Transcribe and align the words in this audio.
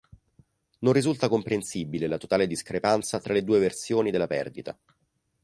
Non 0.79 0.93
risulta 0.93 1.29
comprensibile 1.29 2.07
la 2.07 2.17
totale 2.17 2.47
discrepanza 2.47 3.19
tra 3.19 3.33
le 3.35 3.43
due 3.43 3.59
versioni 3.59 4.09
della 4.09 4.25
perdita. 4.25 4.75